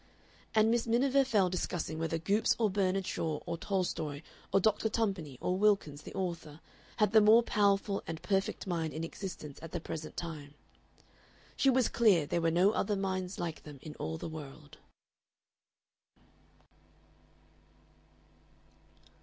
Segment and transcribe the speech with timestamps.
[0.55, 5.37] And Miss Miniver fell discussing whether Goopes or Bernard Shaw or Tolstoy or Doctor Tumpany
[5.39, 6.59] or Wilkins the author
[6.97, 10.55] had the more powerful and perfect mind in existence at the present time.
[11.55, 14.79] She was clear there were no other minds like them in all the world.